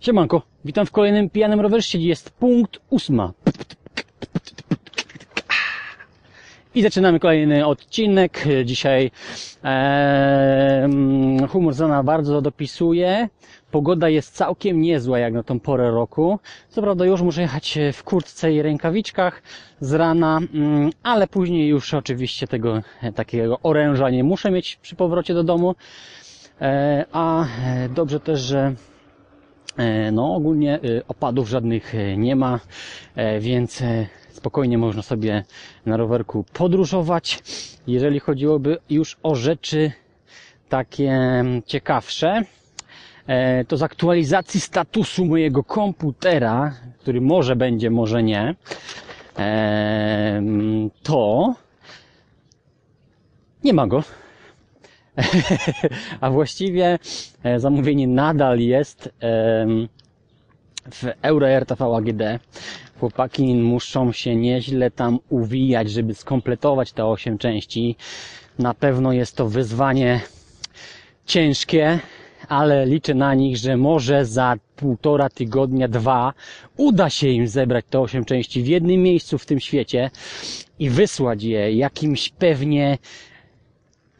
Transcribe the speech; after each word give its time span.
Siemanko, 0.00 0.42
witam 0.64 0.86
w 0.86 0.90
kolejnym 0.90 1.30
pijanym 1.30 1.60
rowerze. 1.60 1.98
Jest 1.98 2.30
punkt 2.30 2.78
ósma. 2.90 3.32
I 6.74 6.82
zaczynamy 6.82 7.20
kolejny 7.20 7.66
odcinek. 7.66 8.44
Dzisiaj 8.64 9.10
e, 9.64 10.88
humor 11.48 11.74
Zana 11.74 12.02
bardzo 12.02 12.42
dopisuje. 12.42 13.28
Pogoda 13.70 14.08
jest 14.08 14.34
całkiem 14.34 14.80
niezła 14.80 15.18
jak 15.18 15.32
na 15.32 15.42
tą 15.42 15.60
porę 15.60 15.90
roku. 15.90 16.38
Co 16.68 16.82
prawda 16.82 17.04
już 17.04 17.22
muszę 17.22 17.42
jechać 17.42 17.78
w 17.92 18.02
kurtce 18.02 18.52
i 18.52 18.62
rękawiczkach 18.62 19.42
z 19.80 19.92
rana, 19.92 20.38
mm, 20.54 20.90
ale 21.02 21.26
później 21.26 21.68
już 21.68 21.94
oczywiście 21.94 22.46
tego 22.46 22.82
e, 23.02 23.12
takiego 23.12 23.58
oręża 23.62 24.10
nie 24.10 24.24
muszę 24.24 24.50
mieć 24.50 24.76
przy 24.76 24.96
powrocie 24.96 25.34
do 25.34 25.44
domu. 25.44 25.74
E, 26.60 27.04
a 27.12 27.44
e, 27.44 27.88
dobrze 27.88 28.20
też, 28.20 28.40
że 28.40 28.74
E, 29.78 30.12
No, 30.12 30.34
ogólnie 30.34 30.74
e, 30.74 30.78
opadów 31.08 31.48
żadnych 31.48 31.94
e, 31.94 32.16
nie 32.16 32.36
ma, 32.36 32.60
e, 33.16 33.40
więc 33.40 33.82
e, 33.82 34.06
spokojnie 34.30 34.78
można 34.78 35.02
sobie 35.02 35.44
na 35.86 35.96
rowerku 35.96 36.44
podróżować. 36.52 37.42
Jeżeli 37.86 38.20
chodziłoby 38.20 38.78
już 38.90 39.16
o 39.22 39.34
rzeczy 39.34 39.92
takie 40.68 41.10
mm, 41.10 41.62
ciekawsze, 41.62 42.28
e, 42.28 42.44
to 43.68 43.76
z 43.76 43.82
aktualizacji 43.82 44.60
statusu 44.60 45.24
mojego 45.24 45.64
komputera, 45.64 46.74
który 46.98 47.20
może 47.20 47.56
będzie, 47.56 47.90
może 47.90 48.22
nie, 48.22 48.54
e, 49.38 50.42
to 51.02 51.54
nie 53.64 53.72
ma 53.72 53.86
go. 53.86 54.02
A 56.20 56.30
właściwie 56.30 56.98
e, 57.42 57.60
zamówienie 57.60 58.08
nadal 58.08 58.60
jest 58.60 59.10
w 60.90 61.12
EuroRTV 61.22 61.96
AGD. 61.96 62.22
Chłopaki 63.00 63.54
muszą 63.54 64.12
się 64.12 64.36
nieźle 64.36 64.90
tam 64.90 65.18
uwijać, 65.28 65.90
żeby 65.90 66.14
skompletować 66.14 66.92
te 66.92 67.04
8 67.06 67.38
części. 67.38 67.96
Na 68.58 68.74
pewno 68.74 69.12
jest 69.12 69.36
to 69.36 69.48
wyzwanie 69.48 70.20
ciężkie, 71.26 71.98
ale 72.48 72.86
liczę 72.86 73.14
na 73.14 73.34
nich, 73.34 73.56
że 73.56 73.76
może 73.76 74.24
za 74.24 74.56
półtora 74.76 75.28
tygodnia, 75.28 75.88
dwa 75.88 76.32
uda 76.76 77.10
się 77.10 77.28
im 77.28 77.48
zebrać 77.48 77.84
te 77.90 78.00
8 78.00 78.24
części 78.24 78.62
w 78.62 78.66
jednym 78.66 79.02
miejscu 79.02 79.38
w 79.38 79.46
tym 79.46 79.60
świecie 79.60 80.10
i 80.78 80.90
wysłać 80.90 81.42
je 81.42 81.72
jakimś 81.72 82.28
pewnie 82.28 82.98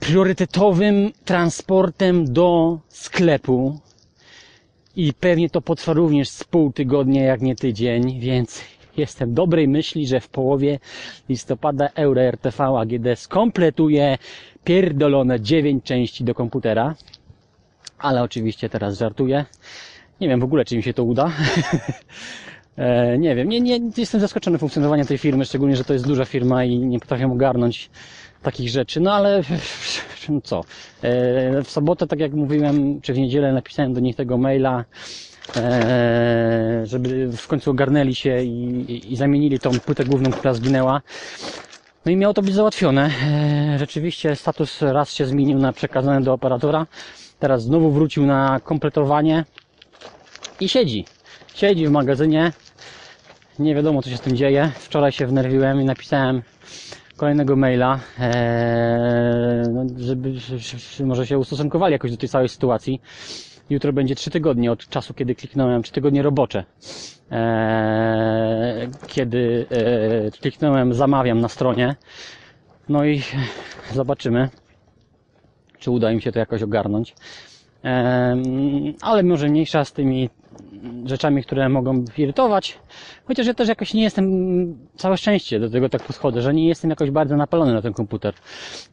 priorytetowym 0.00 1.12
transportem 1.24 2.32
do 2.32 2.78
sklepu. 2.88 3.78
I 4.96 5.12
pewnie 5.12 5.50
to 5.50 5.60
potrwa 5.60 5.92
również 5.92 6.28
z 6.28 6.44
pół 6.44 6.72
tygodnia, 6.72 7.24
jak 7.24 7.40
nie 7.40 7.56
tydzień, 7.56 8.20
więc 8.20 8.60
jestem 8.96 9.34
dobrej 9.34 9.68
myśli, 9.68 10.06
że 10.06 10.20
w 10.20 10.28
połowie 10.28 10.78
listopada 11.28 11.88
Euro 11.94 12.20
RTV 12.22 12.64
AGD 12.64 13.06
skompletuje 13.16 14.18
pierdolone 14.64 15.40
9 15.40 15.84
części 15.84 16.24
do 16.24 16.34
komputera, 16.34 16.94
ale 17.98 18.22
oczywiście 18.22 18.68
teraz 18.68 18.98
żartuję. 18.98 19.44
Nie 20.20 20.28
wiem 20.28 20.40
w 20.40 20.44
ogóle, 20.44 20.64
czy 20.64 20.76
mi 20.76 20.82
się 20.82 20.94
to 20.94 21.04
uda. 21.04 21.30
E, 22.78 23.18
nie 23.18 23.34
wiem, 23.34 23.48
nie, 23.48 23.60
nie, 23.60 23.80
jestem 23.96 24.20
zaskoczony 24.20 24.58
funkcjonowaniem 24.58 25.06
tej 25.06 25.18
firmy, 25.18 25.44
szczególnie, 25.44 25.76
że 25.76 25.84
to 25.84 25.92
jest 25.92 26.06
duża 26.06 26.24
firma 26.24 26.64
i 26.64 26.78
nie 26.78 27.00
potrafię 27.00 27.26
ogarnąć 27.26 27.90
takich 28.42 28.68
rzeczy, 28.68 29.00
no 29.00 29.12
ale 29.12 29.42
co, 30.44 30.64
E, 31.02 31.62
w 31.62 31.70
sobotę, 31.70 32.06
tak 32.06 32.20
jak 32.20 32.32
mówiłem, 32.32 33.00
czy 33.00 33.12
w 33.12 33.18
niedzielę 33.18 33.52
napisałem 33.52 33.94
do 33.94 34.00
nich 34.00 34.16
tego 34.16 34.38
maila, 34.38 34.84
e, 35.56 36.80
żeby 36.84 37.32
w 37.32 37.46
końcu 37.46 37.70
ogarnęli 37.70 38.14
się 38.14 38.42
i, 38.42 38.64
i, 38.92 39.12
i 39.12 39.16
zamienili 39.16 39.58
tą 39.58 39.70
płytę 39.80 40.04
główną, 40.04 40.30
która 40.30 40.54
zginęła. 40.54 41.02
No 42.06 42.12
i 42.12 42.16
miało 42.16 42.34
to 42.34 42.42
być 42.42 42.54
załatwione. 42.54 43.10
Rzeczywiście 43.76 44.36
status 44.36 44.82
raz 44.82 45.12
się 45.12 45.26
zmienił 45.26 45.58
na 45.58 45.72
przekazany 45.72 46.24
do 46.24 46.32
operatora, 46.32 46.86
teraz 47.38 47.62
znowu 47.62 47.90
wrócił 47.90 48.26
na 48.26 48.60
kompletowanie 48.64 49.44
i 50.60 50.68
siedzi. 50.68 51.04
Siedzi 51.54 51.86
w 51.86 51.90
magazynie. 51.90 52.52
Nie 53.58 53.74
wiadomo, 53.74 54.02
co 54.02 54.10
się 54.10 54.16
z 54.16 54.20
tym 54.20 54.36
dzieje. 54.36 54.72
Wczoraj 54.74 55.12
się 55.12 55.26
wnerwiłem 55.26 55.80
i 55.80 55.84
napisałem 55.84 56.42
kolejnego 57.16 57.56
maila, 57.56 58.00
eee, 58.20 59.68
no, 59.72 59.84
żeby, 59.96 60.32
może 61.04 61.26
się 61.26 61.38
ustosunkowali 61.38 61.92
jakoś 61.92 62.10
do 62.10 62.16
tej 62.16 62.28
całej 62.28 62.48
sytuacji. 62.48 63.00
Jutro 63.70 63.92
będzie 63.92 64.14
trzy 64.14 64.30
tygodnie 64.30 64.72
od 64.72 64.88
czasu, 64.88 65.14
kiedy 65.14 65.34
kliknąłem, 65.34 65.82
trzy 65.82 65.92
tygodnie 65.92 66.22
robocze. 66.22 66.64
Eee, 67.30 68.88
kiedy 69.06 69.66
eee, 69.70 70.30
kliknąłem 70.40 70.94
zamawiam 70.94 71.40
na 71.40 71.48
stronie. 71.48 71.96
No 72.88 73.04
i 73.04 73.22
zobaczymy, 73.94 74.48
czy 75.78 75.90
uda 75.90 76.12
im 76.12 76.20
się 76.20 76.32
to 76.32 76.38
jakoś 76.38 76.62
ogarnąć. 76.62 77.14
Ale 79.00 79.22
może 79.22 79.48
mniejsza 79.48 79.84
z 79.84 79.92
tymi 79.92 80.30
rzeczami, 81.04 81.42
które 81.42 81.68
mogą 81.68 82.04
irytować. 82.18 82.78
Chociaż 83.24 83.46
ja 83.46 83.54
też 83.54 83.68
jakoś 83.68 83.94
nie 83.94 84.02
jestem, 84.02 84.28
całe 84.96 85.16
szczęście 85.16 85.60
do 85.60 85.70
tego 85.70 85.88
tak 85.88 86.02
podchodzę, 86.02 86.42
że 86.42 86.54
nie 86.54 86.68
jestem 86.68 86.90
jakoś 86.90 87.10
bardzo 87.10 87.36
napalony 87.36 87.72
na 87.72 87.82
ten 87.82 87.92
komputer. 87.92 88.34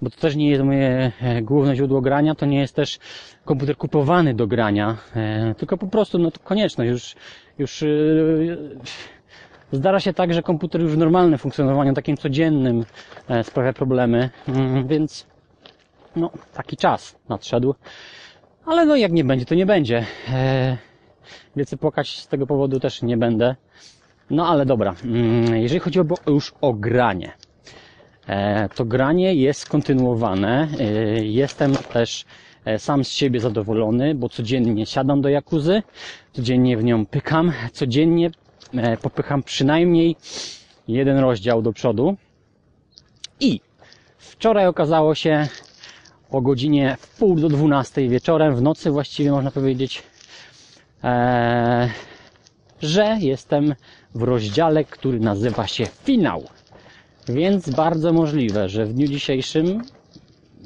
Bo 0.01 0.09
to 0.09 0.17
też 0.19 0.35
nie 0.35 0.49
jest 0.49 0.63
moje 0.63 1.11
e, 1.21 1.41
główne 1.41 1.75
źródło 1.75 2.01
grania, 2.01 2.35
to 2.35 2.45
nie 2.45 2.59
jest 2.59 2.75
też 2.75 2.99
komputer 3.45 3.77
kupowany 3.77 4.33
do 4.33 4.47
grania, 4.47 4.97
e, 5.15 5.55
tylko 5.57 5.77
po 5.77 5.87
prostu 5.87 6.19
no 6.19 6.31
to 6.31 6.39
konieczność. 6.39 6.91
Już, 6.91 7.15
już 7.57 7.83
e, 7.83 7.87
Zdarza 9.71 9.99
się 9.99 10.13
tak, 10.13 10.33
że 10.33 10.43
komputer 10.43 10.81
już 10.81 10.91
w 10.91 10.97
normalnym 10.97 11.39
funkcjonowaniu, 11.39 11.93
takim 11.93 12.17
codziennym 12.17 12.85
sprawia 13.43 13.73
problemy, 13.73 14.29
Mm, 14.47 14.87
więc 14.87 15.27
no, 16.15 16.29
taki 16.53 16.77
czas 16.77 17.15
nadszedł. 17.29 17.75
Ale 18.65 18.85
no 18.85 18.95
jak 18.95 19.11
nie 19.11 19.23
będzie, 19.23 19.45
to 19.45 19.55
nie 19.55 19.65
będzie. 19.65 20.05
Eee, 20.33 20.77
Wielce 21.55 21.77
płakać 21.77 22.19
z 22.19 22.27
tego 22.27 22.47
powodu 22.47 22.79
też 22.79 23.01
nie 23.01 23.17
będę. 23.17 23.55
No 24.29 24.47
ale 24.47 24.65
dobra, 24.65 24.95
Mm, 25.03 25.55
jeżeli 25.55 25.79
chodzi 25.79 25.99
o, 25.99 26.03
już 26.27 26.53
o 26.61 26.73
granie, 26.73 27.31
e, 28.27 28.69
to 28.69 28.85
granie 28.85 29.33
jest 29.33 29.69
kontynuowane. 29.69 30.67
E, 30.79 30.83
Jestem 31.25 31.75
też 31.75 32.25
e, 32.65 32.79
sam 32.79 33.03
z 33.05 33.09
siebie 33.09 33.39
zadowolony, 33.39 34.15
bo 34.15 34.29
codziennie 34.29 34.85
siadam 34.85 35.21
do 35.21 35.29
jakuzy, 35.29 35.83
codziennie 36.31 36.77
w 36.77 36.83
nią 36.83 37.05
pykam, 37.05 37.51
codziennie 37.71 38.31
popycham 39.01 39.43
przynajmniej 39.43 40.15
jeden 40.87 41.17
rozdział 41.17 41.61
do 41.61 41.73
przodu. 41.73 42.15
I 43.39 43.61
wczoraj 44.17 44.67
okazało 44.67 45.15
się 45.15 45.47
o 46.31 46.41
godzinie 46.41 46.97
pół 47.19 47.35
do 47.35 47.49
dwunastej 47.49 48.09
wieczorem, 48.09 48.55
w 48.55 48.61
nocy 48.61 48.91
właściwie 48.91 49.31
można 49.31 49.51
powiedzieć, 49.51 50.03
e, 51.03 51.89
że 52.81 53.17
jestem 53.19 53.75
w 54.15 54.23
rozdziale, 54.23 54.83
który 54.83 55.19
nazywa 55.19 55.67
się 55.67 55.85
finał. 55.85 56.43
Więc 57.27 57.69
bardzo 57.69 58.13
możliwe, 58.13 58.69
że 58.69 58.85
w 58.85 58.93
dniu 58.93 59.07
dzisiejszym 59.07 59.81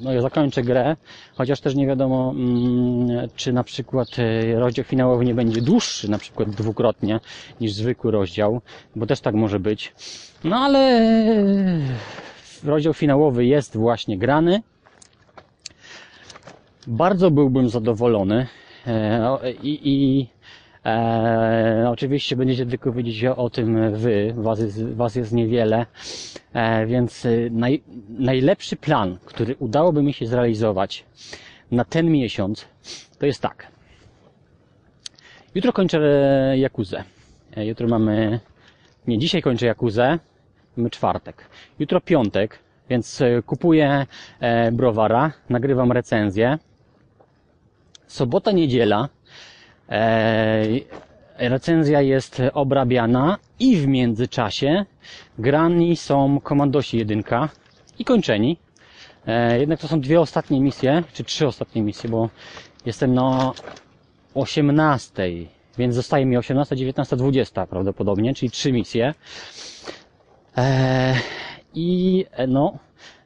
no 0.01 0.13
ja 0.13 0.21
zakończę 0.21 0.63
grę, 0.63 0.95
chociaż 1.35 1.61
też 1.61 1.75
nie 1.75 1.87
wiadomo, 1.87 2.33
mm, 2.35 3.29
czy 3.35 3.53
na 3.53 3.63
przykład 3.63 4.07
e, 4.19 4.59
rozdział 4.59 4.85
finałowy 4.85 5.25
nie 5.25 5.35
będzie 5.35 5.61
dłuższy, 5.61 6.11
na 6.11 6.17
przykład 6.17 6.49
dwukrotnie 6.49 7.19
niż 7.61 7.73
zwykły 7.73 8.11
rozdział, 8.11 8.61
bo 8.95 9.05
też 9.05 9.19
tak 9.19 9.35
może 9.35 9.59
być. 9.59 9.93
No 10.43 10.55
ale 10.55 10.79
e, 10.79 11.79
rozdział 12.63 12.93
finałowy 12.93 13.45
jest 13.45 13.77
właśnie 13.77 14.17
grany. 14.17 14.61
Bardzo 16.87 17.31
byłbym 17.31 17.69
zadowolony 17.69 18.47
e, 18.87 19.51
i, 19.63 19.79
i 19.83 20.27
e, 20.85 21.85
oczywiście 21.89 22.35
będziecie 22.35 22.65
tylko 22.65 22.91
wiedzieć 22.91 23.25
o, 23.25 23.49
tym 23.49 23.93
wy, 23.95 24.33
was 24.37 24.59
jest, 24.59 24.83
was 24.83 25.15
jest 25.15 25.31
niewiele, 25.33 25.85
e, 26.53 26.85
więc 26.85 27.25
e, 27.25 27.29
naj, 27.51 27.83
najlepszy 28.09 28.75
plan, 28.75 29.17
który 29.25 29.55
udałoby 29.55 30.03
mi 30.03 30.13
się 30.13 30.27
zrealizować 30.27 31.05
na 31.71 31.85
ten 31.85 32.11
miesiąc, 32.11 32.65
to 33.19 33.25
jest 33.25 33.41
tak. 33.41 33.67
Jutro 35.55 35.73
kończę 35.73 35.99
e, 35.99 36.57
Jakuzę. 36.57 37.03
Jutro 37.57 37.87
mamy, 37.87 38.39
nie, 39.07 39.17
dzisiaj 39.19 39.41
kończę 39.41 39.65
Jakuzę, 39.65 40.19
mamy 40.77 40.89
czwartek. 40.89 41.45
Jutro 41.79 42.01
piątek, 42.01 42.59
więc 42.89 43.23
kupuję 43.45 44.05
browara, 44.71 45.31
nagrywam 45.49 45.91
recenzję. 45.91 46.57
Sobota, 48.09 48.51
niedziela, 48.51 49.09
e, 49.89 50.65
recenzja 51.37 52.01
jest 52.01 52.41
obrabiana 52.53 53.37
i 53.59 53.77
w 53.77 53.87
międzyczasie 53.87 54.85
grani 55.39 55.95
są 55.95 56.39
Komandosi 56.39 56.97
1 56.97 57.23
i 57.99 58.05
kończeni. 58.05 58.57
E, 59.27 59.59
jednak 59.59 59.79
to 59.79 59.87
są 59.87 60.01
dwie 60.01 60.21
ostatnie 60.21 60.61
misje, 60.61 61.03
czy 61.13 61.23
trzy 61.23 61.47
ostatnie 61.47 61.81
misje, 61.81 62.09
bo 62.09 62.29
jestem 62.85 63.13
na 63.13 63.51
18, 64.33 65.23
więc 65.77 65.95
zostaje 65.95 66.25
mi 66.25 66.37
18, 66.37 66.75
19, 66.75 67.15
20 67.15 67.67
prawdopodobnie, 67.67 68.33
czyli 68.33 68.51
trzy 68.51 68.71
misje. 68.71 69.13
E, 70.57 71.15
I 71.73 72.25
e, 72.31 72.47
no, 72.47 72.77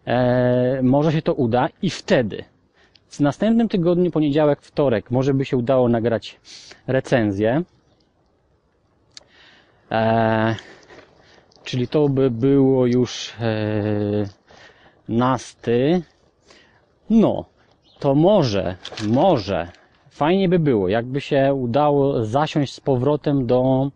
e, 0.08 0.80
może 0.84 1.12
się 1.12 1.22
to 1.22 1.34
uda 1.34 1.70
i 1.82 1.90
wtedy 1.90 2.44
w 3.14 3.20
następnym 3.20 3.70
tygodniu, 3.70 4.12
poniedziałek, 4.12 4.62
wtorek, 4.62 5.12
może 5.12 5.34
by 5.34 5.46
się 5.46 5.58
udało 5.58 5.90
nagrać 5.90 6.40
recenzję. 6.88 7.64
E, 9.92 10.56
czyli 11.64 11.88
to 11.88 12.10
by 12.10 12.32
było 12.32 12.86
już 12.86 13.34
e, 13.40 13.54
nasty. 15.10 16.02
No, 17.10 17.46
to 18.00 18.16
może, 18.16 18.76
może 19.08 19.68
fajnie 20.10 20.50
by 20.50 20.60
było, 20.60 20.88
jakby 20.88 21.22
się 21.22 21.54
udało 21.54 22.26
zasiąść 22.26 22.74
z 22.74 22.80
powrotem 22.80 23.46
do 23.46 23.92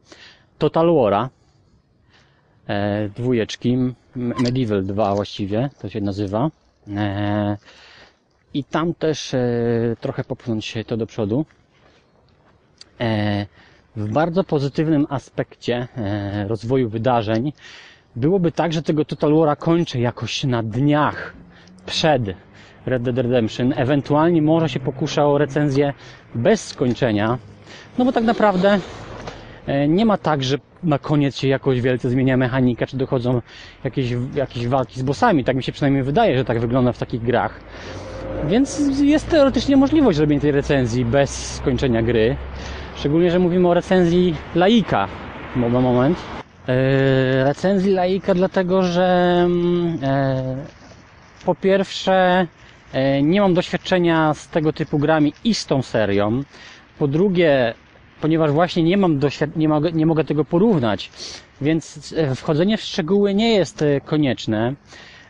Total 0.58 0.88
War'a 0.88 1.28
e, 2.68 3.10
dwójeczki, 3.10 3.78
Medieval 4.16 4.84
2 4.84 5.16
właściwie, 5.16 5.70
to 5.80 5.90
się 5.90 6.02
nazywa. 6.02 6.50
E, 6.96 7.58
I 8.54 8.64
tam 8.64 8.94
też 8.94 9.34
e, 9.34 9.40
trochę 10.02 10.24
popchnąć 10.24 10.76
to 10.88 10.98
do 10.98 11.08
przodu. 11.08 11.46
E, 13.00 13.46
w 13.96 14.12
bardzo 14.12 14.44
pozytywnym 14.44 15.08
aspekcie 15.10 15.88
e, 15.98 16.48
rozwoju 16.48 16.90
wydarzeń 16.90 17.54
byłoby 18.16 18.52
tak, 18.52 18.74
że 18.74 18.82
tego 18.84 19.06
Total 19.06 19.32
War'a 19.32 19.56
kończę 19.58 20.00
jakoś 20.00 20.44
na 20.44 20.64
dniach 20.64 21.34
przed 21.86 22.22
Red 22.86 23.04
Dead 23.04 23.18
Redemption. 23.18 23.74
Ewentualnie 23.76 24.42
może 24.42 24.70
się 24.70 24.80
pokusza 24.80 25.26
o 25.28 25.38
recenzję 25.38 25.94
bez 26.36 26.68
skończenia. 26.68 27.38
No 27.98 28.06
bo 28.06 28.12
tak 28.12 28.24
naprawdę 28.24 28.80
nie 29.88 30.06
ma 30.06 30.18
tak, 30.18 30.44
że 30.44 30.58
na 30.84 31.00
koniec 31.00 31.38
się 31.38 31.48
jakoś 31.48 31.82
wielce 31.82 32.10
zmienia 32.10 32.38
mechanika, 32.38 32.88
czy 32.88 32.98
dochodzą 32.98 33.42
jakieś, 33.84 34.14
jakieś 34.36 34.68
walki 34.68 35.00
z 35.00 35.04
bossami. 35.04 35.44
Tak 35.44 35.56
mi 35.56 35.64
się 35.64 35.72
przynajmniej 35.72 36.04
wydaje, 36.04 36.38
że 36.38 36.46
tak 36.46 36.60
wygląda 36.60 36.92
w 36.92 36.98
takich 36.98 37.22
grach. 37.22 37.60
Więc 38.48 38.82
jest 39.02 39.30
teoretycznie 39.30 39.78
możliwość 39.78 40.18
zrobienia 40.18 40.42
tej 40.42 40.52
recenzji 40.52 41.06
bez 41.06 41.56
skończenia 41.56 42.02
gry. 42.02 42.36
Szczególnie, 42.96 43.32
że 43.32 43.40
mówimy 43.40 43.68
o 43.68 43.74
recenzji 43.74 44.36
laika. 44.56 45.08
Moment, 45.56 45.84
moment. 45.84 46.18
E, 46.68 47.44
recenzji 47.44 47.92
laika 47.94 48.34
dlatego, 48.34 48.84
że 48.84 49.42
mm, 49.46 50.00
e, 50.04 50.56
po 51.46 51.56
pierwsze 51.56 52.48
e, 52.94 53.22
nie 53.22 53.42
mam 53.42 53.54
doświadczenia 53.54 54.34
z 54.34 54.48
tego 54.48 54.74
typu 54.74 55.00
grami 55.00 55.34
i 55.44 55.54
z 55.54 55.66
tą 55.66 55.82
serią. 55.82 56.44
Po 57.00 57.08
drugie, 57.08 57.74
ponieważ 58.22 58.52
właśnie 58.52 58.84
nie 58.84 58.98
mam 58.98 59.20
doświad- 59.20 59.56
nie 59.58 59.70
mogę, 59.70 59.92
nie 59.92 60.06
mogę 60.06 60.24
tego 60.24 60.46
porównać, 60.46 61.12
więc 61.62 62.14
e, 62.18 62.36
wchodzenie 62.36 62.78
w 62.78 62.82
szczegóły 62.82 63.34
nie 63.34 63.54
jest 63.54 63.82
e, 63.82 64.02
konieczne 64.02 64.74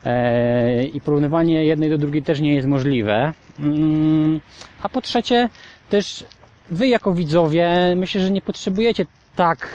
e, 0.05 0.83
i 0.83 1.01
porównywanie 1.01 1.65
jednej 1.65 1.89
do 1.89 1.97
drugiej 1.97 2.23
też 2.23 2.39
nie 2.39 2.53
jest 2.55 2.67
możliwe. 2.67 3.33
Mm, 3.59 4.39
A 4.83 4.89
po 4.89 5.01
trzecie, 5.01 5.49
też 5.89 6.25
wy 6.71 6.87
jako 6.87 7.13
widzowie 7.13 7.93
myślę, 7.95 8.21
że 8.21 8.31
nie 8.31 8.41
potrzebujecie 8.41 9.05
tak 9.35 9.67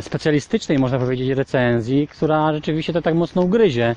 specjalistycznej, 0.00 0.78
można 0.78 0.98
powiedzieć, 0.98 1.28
recenzji, 1.30 2.08
która 2.08 2.52
rzeczywiście 2.52 2.92
to 2.92 3.02
tak 3.02 3.14
mocno 3.14 3.42
ugryzie, 3.42 3.96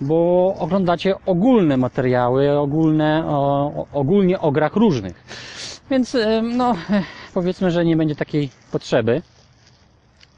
bo 0.00 0.54
oglądacie 0.58 1.14
ogólne 1.26 1.76
materiały, 1.76 2.50
ogólne, 2.58 3.24
o- 3.26 3.86
ogólnie 3.92 4.40
o 4.40 4.52
grach 4.52 4.76
różnych. 4.76 5.24
Więc 5.90 6.14
em, 6.14 6.56
no, 6.56 6.74
powiedzmy, 7.34 7.70
że 7.70 7.84
nie 7.84 7.96
będzie 7.96 8.14
takiej 8.16 8.50
potrzeby. 8.72 9.22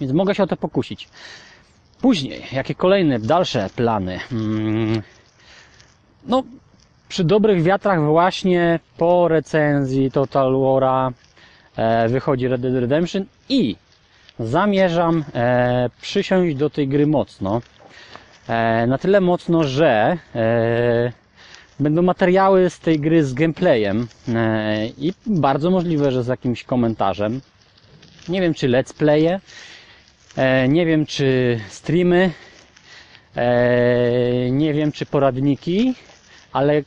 Więc 0.00 0.12
mogę 0.12 0.34
się 0.34 0.42
o 0.42 0.46
to 0.46 0.56
pokusić. 0.56 1.08
Później, 2.00 2.42
jakie 2.52 2.74
kolejne, 2.74 3.18
dalsze 3.18 3.70
plany? 3.76 4.20
Mm, 4.32 5.02
No, 6.26 6.42
przy 7.08 7.24
dobrych 7.24 7.62
wiatrach 7.62 8.04
właśnie 8.04 8.80
po 8.96 9.28
recenzji 9.28 10.10
Total 10.10 10.52
War'a 10.52 11.12
e, 11.76 12.08
wychodzi 12.08 12.48
Red 12.48 12.60
Dead 12.60 12.74
Redemption 12.74 13.24
i 13.48 13.76
zamierzam 14.40 15.24
e, 15.34 15.90
przysiąść 16.00 16.56
do 16.56 16.70
tej 16.70 16.88
gry 16.88 17.06
mocno. 17.06 17.60
E, 18.48 18.86
na 18.86 18.98
tyle 18.98 19.20
mocno, 19.20 19.64
że 19.64 20.18
będą 21.80 22.02
materiały 22.02 22.70
z 22.70 22.78
tej 22.78 23.00
gry 23.00 23.24
z 23.24 23.34
gameplayem 23.34 24.08
e, 24.28 24.86
i 24.86 25.12
bardzo 25.26 25.70
możliwe, 25.70 26.12
że 26.12 26.24
z 26.24 26.26
jakimś 26.26 26.64
komentarzem. 26.64 27.40
Nie 28.28 28.40
wiem, 28.40 28.54
czy 28.54 28.68
let's 28.68 28.94
playe, 28.94 29.40
e, 30.36 30.68
nie 30.68 30.86
wiem, 30.86 31.06
czy 31.06 31.60
streamy, 31.68 32.30
e, 33.36 34.50
nie 34.50 34.74
wiem, 34.74 34.92
czy 34.92 35.06
poradniki, 35.06 35.94
ale 36.52 36.82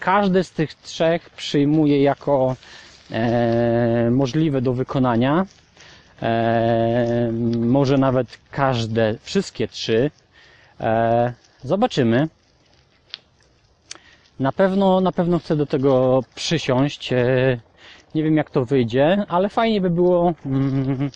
każde 0.00 0.44
z 0.44 0.50
tych 0.50 0.74
trzech 0.74 1.30
przyjmuję 1.30 2.02
jako 2.02 2.56
możliwe 4.10 4.62
do 4.62 4.72
wykonania. 4.72 5.46
Może 7.58 7.98
nawet 7.98 8.38
każde, 8.50 9.14
wszystkie 9.22 9.68
trzy. 9.68 10.10
Zobaczymy. 11.64 12.28
Na 14.40 14.52
pewno, 14.52 15.00
na 15.00 15.12
pewno 15.12 15.38
chcę 15.38 15.56
do 15.56 15.66
tego 15.66 16.20
przysiąść. 16.34 17.12
E, 17.12 17.60
nie 18.14 18.22
wiem 18.22 18.36
jak 18.36 18.50
to 18.50 18.64
wyjdzie, 18.64 19.24
ale 19.28 19.48
fajnie 19.48 19.80
by 19.80 19.90
było, 19.90 20.34
mm, 20.46 21.10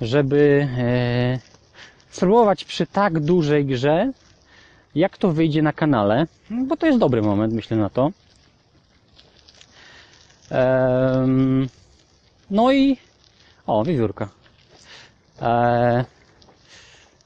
żeby 0.00 0.68
e, 0.78 1.38
spróbować 2.10 2.64
przy 2.64 2.86
tak 2.86 3.20
dużej 3.20 3.64
grze, 3.66 4.12
jak 4.94 5.18
to 5.18 5.32
wyjdzie 5.32 5.62
na 5.62 5.72
kanale, 5.72 6.26
bo 6.50 6.76
to 6.76 6.86
jest 6.86 6.98
dobry 6.98 7.22
moment, 7.22 7.54
myślę 7.54 7.76
na 7.76 7.90
to. 7.90 8.10
No 12.50 12.72
i 12.72 12.96
o, 13.66 13.84
wiewiórka. 13.84 14.28
E, 15.42 16.04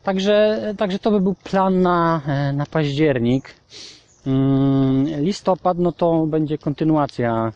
także, 0.03 0.61
także 0.79 0.99
to 0.99 1.11
by 1.11 1.21
był 1.21 1.35
plan 1.35 1.83
na, 1.83 2.21
na 2.53 2.67
październik. 2.67 3.55
Mm, 4.27 5.07
Listopad, 5.23 5.79
no 5.79 5.93
to 5.93 6.27
będzie 6.27 6.59
kontynuacja, 6.59 7.53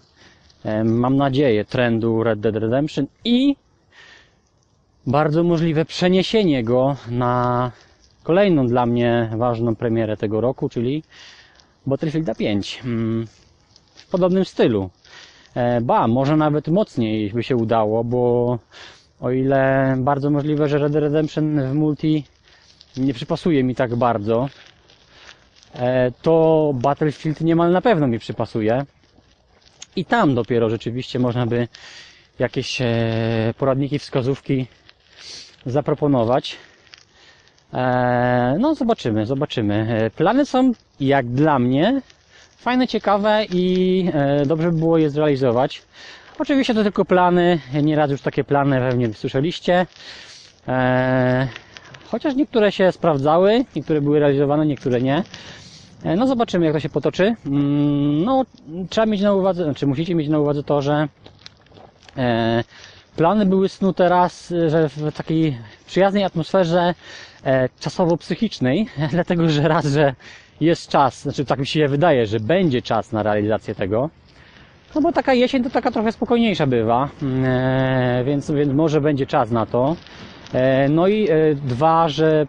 mam 0.85 1.17
nadzieję, 1.17 1.65
trendu 1.65 2.23
Red 2.23 2.41
Dead 2.41 2.57
Redemption 2.57 3.07
i 3.25 3.57
bardzo 5.07 5.43
możliwe 5.43 5.85
przeniesienie 5.85 6.65
go 6.65 6.97
na 7.11 7.71
kolejną 8.23 8.67
dla 8.67 8.87
mnie 8.87 9.31
ważną 9.37 9.77
premierę 9.77 10.17
tego 10.17 10.41
roku, 10.41 10.69
czyli 10.69 11.03
Battlefielda 11.87 12.35
5. 12.35 12.81
Mm, 12.85 13.27
W 13.95 14.07
podobnym 14.11 14.45
stylu. 14.45 14.91
E, 15.55 15.81
Ba, 15.81 16.09
może 16.09 16.37
nawet 16.37 16.69
mocniej 16.69 17.31
by 17.31 17.43
się 17.43 17.57
udało, 17.57 18.05
bo 18.05 18.59
o 19.21 19.31
ile 19.31 19.95
bardzo 19.99 20.31
możliwe, 20.31 20.69
że 20.69 20.79
Red 20.79 20.95
Redemption 20.95 21.61
w 21.71 21.75
multi 21.75 22.25
nie 22.97 23.15
przypasuje 23.15 23.65
mi 23.65 23.75
tak 23.75 23.97
bardzo, 23.97 24.49
to 26.23 26.71
Battlefield 26.75 27.41
niemal 27.41 27.73
na 27.73 27.81
pewno 27.81 28.07
mi 28.07 28.19
przypasuje. 28.19 28.85
I 29.97 30.05
tam 30.05 30.35
dopiero 30.35 30.71
rzeczywiście 30.71 31.19
można 31.19 31.47
by 31.47 31.69
jakieś 32.39 32.81
e, 32.81 32.89
poradniki, 33.59 33.99
wskazówki 33.99 34.67
zaproponować. 35.67 36.57
E, 37.75 38.57
No, 38.61 38.75
zobaczymy, 38.75 39.27
zobaczymy. 39.27 39.75
E, 40.05 40.11
Plany 40.11 40.47
są, 40.47 40.73
jak 41.01 41.27
dla 41.27 41.59
mnie, 41.59 42.03
fajne, 42.57 42.89
ciekawe 42.89 43.45
i 43.53 44.07
e, 44.15 44.47
dobrze 44.47 44.73
by 44.73 44.79
było 44.79 44.99
je 44.99 45.11
zrealizować. 45.11 45.83
Oczywiście 46.39 46.75
to 46.75 46.83
tylko 46.83 47.05
plany, 47.05 47.59
nieraz 47.83 48.11
już 48.11 48.23
takie 48.23 48.45
plany 48.45 48.79
pewnie 48.79 49.15
słyszeliście. 49.15 49.87
E, 50.69 51.49
Chociaż 52.11 52.35
niektóre 52.35 52.73
się 52.73 52.93
sprawdzały, 52.93 53.65
niektóre 53.77 54.01
były 54.01 54.21
realizowane, 54.21 54.67
niektóre 54.67 55.01
nie. 55.01 55.23
E, 56.05 56.17
No 56.17 56.27
zobaczymy 56.27 56.65
jak 56.67 56.75
to 56.75 56.81
się 56.81 56.89
potoczy. 56.89 57.35
Mm, 57.47 58.25
No 58.25 58.45
trzeba 58.91 59.07
mieć 59.07 59.21
na 59.23 59.35
uwadze, 59.35 59.65
znaczy 59.65 59.87
musicie 59.87 60.15
mieć 60.15 60.29
na 60.29 60.39
uwadze 60.39 60.63
to, 60.63 60.83
że 60.83 61.09
e, 62.17 62.65
plany 63.17 63.47
były 63.47 63.69
snute 63.69 64.09
raz, 64.09 64.55
że 64.69 64.89
w 64.89 65.13
takiej 65.13 65.59
przyjaznej 65.87 66.25
atmosferze 66.25 66.95
e, 67.45 67.69
czasowo-psychicznej, 67.81 68.87
dlatego 69.11 69.49
że 69.49 69.69
raz, 69.69 69.87
że 69.87 70.15
jest 70.61 70.89
czas, 70.89 71.23
znaczy 71.23 71.45
tak 71.45 71.59
mi 71.59 71.67
się 71.67 71.89
wydaje, 71.89 72.27
że 72.27 72.41
będzie 72.41 72.83
czas 72.83 73.13
na 73.13 73.23
realizację 73.23 73.75
tego. 73.75 74.11
No 74.95 75.01
bo 75.01 75.13
taka 75.13 75.35
jesień 75.35 75.65
to 75.65 75.71
taka 75.71 75.91
trochę 75.91 76.13
spokojniejsza 76.13 76.67
bywa, 76.67 77.09
e, 77.45 78.23
więc, 78.27 78.51
więc 78.51 78.73
może 78.73 79.01
będzie 79.01 79.27
czas 79.27 79.51
na 79.51 79.67
to. 79.67 79.97
No 80.89 81.09
i 81.09 81.29
dwa, 81.55 82.09
że 82.09 82.47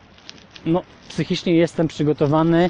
no, 0.66 0.82
psychicznie 1.10 1.54
jestem 1.56 1.88
przygotowany, 1.88 2.70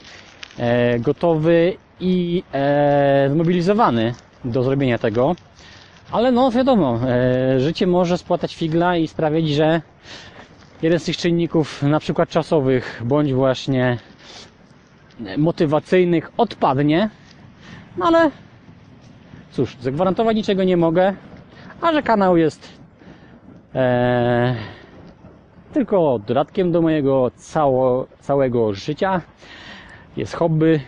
gotowy 0.99 1.77
i 2.01 2.43
e, 2.53 3.29
zmobilizowany 3.31 4.13
do 4.45 4.63
zrobienia 4.63 4.97
tego. 4.97 5.35
Ale 6.11 6.31
no 6.31 6.51
wiadomo, 6.51 6.99
e, 7.07 7.59
życie 7.59 7.87
może 7.87 8.17
spłatać 8.17 8.55
figla 8.55 8.97
i 8.97 9.07
sprawić, 9.07 9.49
że 9.49 9.81
jeden 10.81 10.99
z 10.99 11.03
tych 11.03 11.17
czynników, 11.17 11.83
na 11.83 11.99
przykład 11.99 12.29
czasowych, 12.29 13.01
bądź 13.05 13.33
właśnie 13.33 13.97
motywacyjnych 15.37 16.31
odpadnie. 16.37 17.09
No 17.97 18.05
ale 18.05 18.31
cóż, 19.51 19.77
zagwarantować 19.81 20.35
niczego 20.35 20.63
nie 20.63 20.77
mogę, 20.77 21.13
a 21.81 21.93
że 21.93 22.03
kanał 22.03 22.37
jest 22.37 22.69
e, 23.75 24.55
tylko 25.73 26.19
dodatkiem 26.27 26.71
do 26.71 26.81
mojego 26.81 27.31
cało, 27.35 28.07
całego 28.19 28.73
życia, 28.73 29.21
jest 30.17 30.35
hobby, 30.35 30.79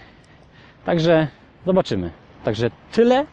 także 0.85 1.27
zobaczymy. 1.65 2.11
Także 2.43 2.69
tyle, 2.91 3.25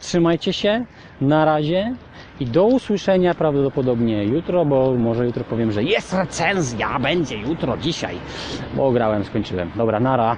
trzymajcie 0.00 0.52
się, 0.52 0.84
na 1.20 1.44
razie 1.44 1.94
i 2.40 2.46
do 2.46 2.64
usłyszenia 2.64 3.34
prawdopodobnie 3.34 4.24
jutro, 4.24 4.64
bo 4.64 4.94
może 4.94 5.26
jutro 5.26 5.44
powiem, 5.44 5.72
że 5.72 5.82
jest 5.82 6.12
recenzja, 6.12 6.98
będzie 6.98 7.38
jutro, 7.38 7.76
dzisiaj, 7.76 8.16
bo 8.74 8.92
grałem, 8.92 9.24
skończyłem. 9.24 9.70
Dobra, 9.76 10.00
nara. 10.00 10.36